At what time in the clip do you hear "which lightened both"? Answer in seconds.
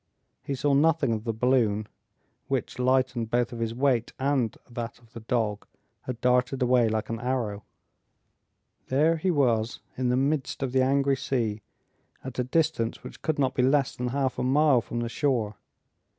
2.47-3.53